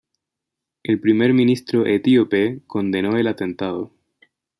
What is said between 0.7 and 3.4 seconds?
El primer ministro etíope condenó el